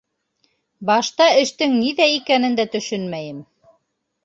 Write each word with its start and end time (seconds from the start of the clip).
Башта 0.89 1.27
эштең 1.43 1.77
ниҙә 1.83 2.09
икәнен 2.15 2.59
дә 2.63 2.67
төшөнмәйем. 2.77 3.47